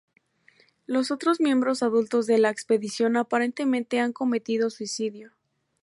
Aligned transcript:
Los 0.87 1.11
otros 1.11 1.39
miembros 1.39 1.83
adultos 1.83 2.25
de 2.25 2.39
la 2.39 2.49
expedición 2.49 3.17
aparentemente 3.17 3.99
han 3.99 4.13
cometido 4.13 4.71
suicidio. 4.71 5.31